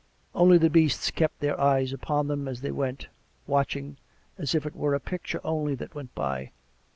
Only 0.33 0.57
the 0.57 0.71
beasts 0.71 1.11
kept 1.11 1.41
their 1.41 1.61
eyes 1.61 1.93
upon 1.93 2.27
them, 2.27 2.47
as 2.47 2.61
they 2.61 2.71
went, 2.71 3.05
watching, 3.45 3.97
as 4.35 4.55
if 4.55 4.65
it 4.65 4.75
were 4.75 4.95
a 4.95 4.99
picture 4.99 5.39
only 5.43 5.75
that 5.75 5.93
went 5.93 6.15
by. 6.15 6.53